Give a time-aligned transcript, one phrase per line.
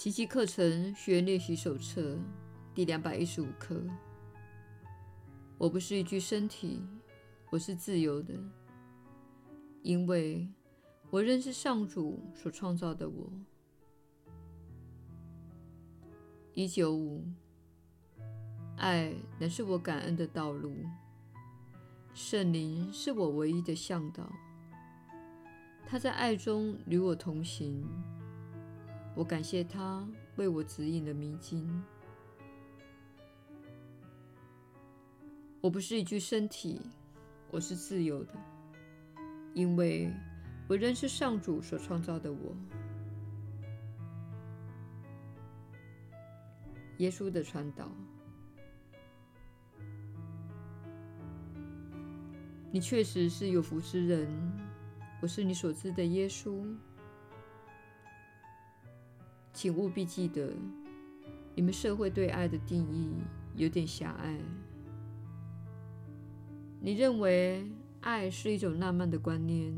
[0.00, 2.16] 奇迹课程学员练习手册
[2.74, 3.78] 第两百一十五课。
[5.58, 6.82] 我不是一具身体，
[7.50, 8.32] 我是自由的，
[9.82, 10.48] 因为
[11.10, 13.30] 我认识上主所创造的我。
[16.54, 17.22] 一九五，
[18.78, 20.74] 爱乃是我感恩的道路，
[22.14, 24.32] 圣灵是我唯一的向导，
[25.86, 27.86] 他在爱中与我同行。
[29.20, 31.70] 我感谢他为我指引了迷津。
[35.60, 36.80] 我不是一具身体，
[37.50, 38.32] 我是自由的，
[39.52, 40.10] 因为
[40.66, 42.56] 我认识上主所创造的我。
[46.96, 47.92] 耶稣的传导，
[52.72, 54.26] 你确实是有福之人。
[55.20, 56.64] 我是你所知的耶稣。
[59.60, 60.50] 请务必记得，
[61.54, 63.12] 你们社会对爱的定义
[63.56, 64.40] 有点狭隘。
[66.80, 69.70] 你认为爱是一种浪漫的观念，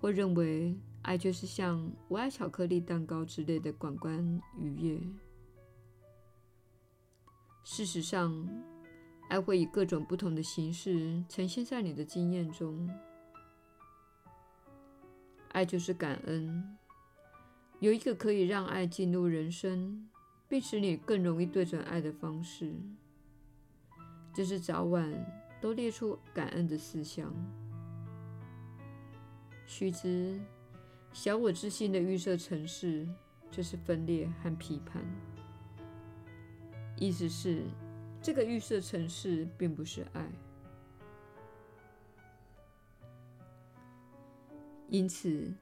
[0.00, 5.00] 或认为爱就是像“我爱巧克力蛋糕”之类的感官愉悦。
[7.62, 8.44] 事实上，
[9.28, 12.90] 爱会以各种不同的形式呈现在你的经验中。
[15.52, 16.76] 爱就是感恩。
[17.80, 20.06] 有一个可以让爱进入人生，
[20.46, 22.74] 并使你更容易对准爱的方式，
[24.34, 25.10] 就是早晚
[25.62, 27.34] 都列出感恩的事项。
[29.66, 30.38] 须知，
[31.14, 33.08] 小我之心的预设程式
[33.50, 35.02] 就是分裂和批判。
[36.98, 37.62] 意思是，
[38.20, 40.28] 这个预设程式并不是爱。
[44.88, 45.54] 因此，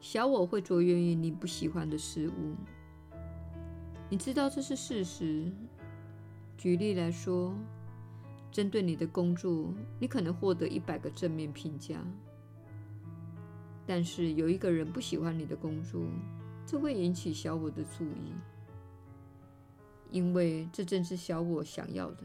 [0.00, 2.54] 小我会着眼于你不喜欢的事物，
[4.08, 5.50] 你知道这是事实。
[6.56, 7.54] 举例来说，
[8.50, 12.02] 针对你的工作，你可能获得一百个正面评价，
[13.84, 16.06] 但是有一个人不喜欢你的工作，
[16.64, 18.32] 这会引起小我的注意，
[20.10, 22.24] 因为这正是小我想要的。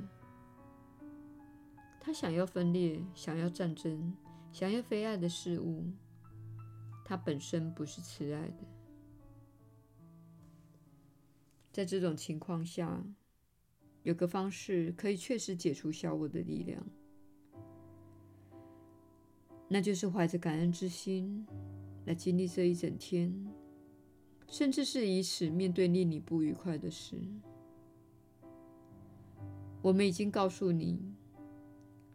[1.99, 4.13] 他想要分裂，想要战争，
[4.51, 5.85] 想要非爱的事物。
[7.03, 8.63] 它本身不是慈爱的。
[11.71, 13.03] 在这种情况下，
[14.03, 16.85] 有个方式可以确实解除小我的力量，
[19.69, 21.45] 那就是怀着感恩之心
[22.05, 23.33] 来经历这一整天，
[24.47, 27.15] 甚至是以此面对令你不愉快的事。
[29.81, 30.99] 我们已经告诉你，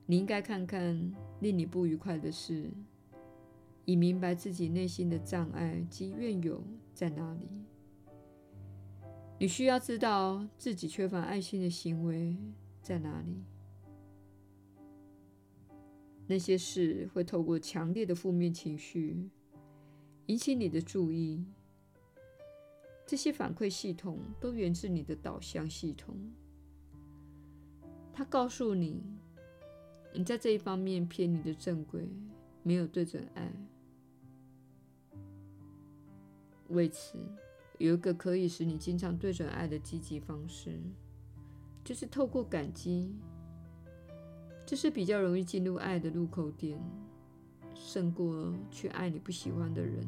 [0.05, 2.71] 你应该看看令你不愉快的事。
[3.87, 7.65] 以明白自己内心的障碍及怨尤在哪里。
[9.39, 12.37] 你需要知道自己缺乏爱心的行为
[12.83, 13.43] 在哪里。
[16.27, 19.31] 那些事会透过强烈的负面情绪
[20.27, 21.45] 引起你的注意。
[23.07, 26.17] 这些反馈系统都源自你的导向系统。
[28.13, 29.01] 它告诉你，
[30.13, 32.09] 你在这一方面偏离的正轨，
[32.65, 33.53] 没有对准爱。
[36.69, 37.19] 为此，
[37.79, 40.79] 有一个可以使你经常对准爱的积极方式，
[41.85, 43.15] 就是透过感激。
[44.65, 46.77] 这是比较容易进入爱的入口点，
[47.75, 50.05] 胜过去爱你不喜欢的人。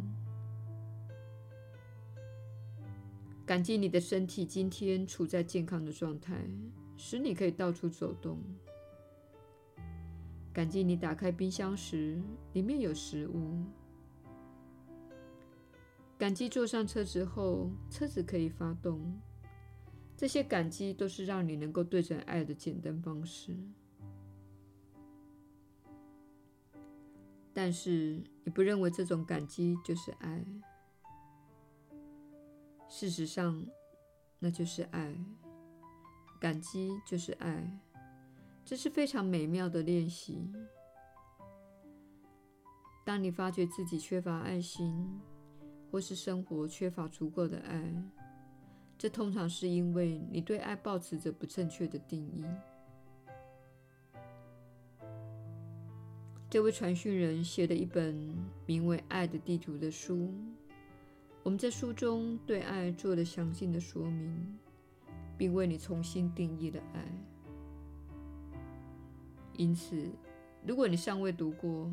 [3.47, 6.37] 感激你的身体今天处在健康的状态，
[6.97, 8.39] 使你可以到处走动。
[10.53, 12.21] 感激你打开冰箱时，
[12.53, 13.63] 里面有食物。
[16.19, 19.19] 感激坐上车之后，车子可以发动。
[20.17, 23.57] 这些感激都是让你能够对准爱的简单方式。
[27.55, 30.45] 但是，你不认为这种感激就是爱？
[32.89, 33.65] 事实上，
[34.41, 35.17] 那就是爱。
[36.41, 37.81] 感激就是爱，
[38.65, 40.53] 这是非常美妙的练习。
[43.05, 45.21] 当你发觉自己缺乏爱心，
[45.91, 47.93] 或是生活缺乏足够的爱，
[48.99, 52.45] 这通常是因为你对爱抱持着不正确的定义。
[56.51, 58.15] 这位传讯人写了一本
[58.65, 60.33] 名为《爱的地图》的书，
[61.43, 64.59] 我们在书中对爱做了详尽的说明，
[65.37, 67.05] 并为你重新定义了爱。
[69.55, 70.11] 因此，
[70.67, 71.91] 如果你尚未读过，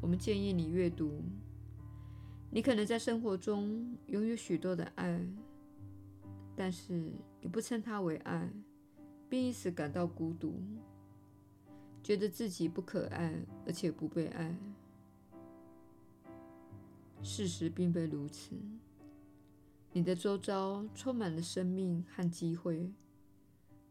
[0.00, 1.22] 我们建议你阅读。
[2.54, 5.20] 你可能在生活中拥有许多的爱，
[6.54, 7.10] 但是
[7.40, 8.48] 你不称它为爱，
[9.28, 10.54] 并因此感到孤独，
[12.00, 13.34] 觉得自己不可爱，
[13.66, 14.56] 而且不被爱。
[17.24, 18.54] 事实并非如此。
[19.90, 22.88] 你的周遭充满了生命和机会，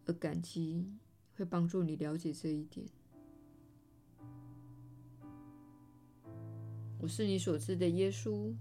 [0.05, 0.87] 而感激
[1.35, 2.87] 会帮助你了解这一点。
[7.03, 8.55] 我是你所知的耶稣。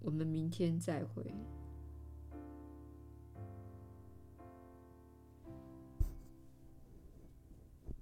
[0.00, 1.22] 我们明天再会。